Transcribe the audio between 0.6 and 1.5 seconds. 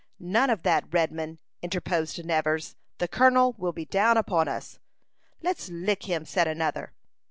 that, Redman,"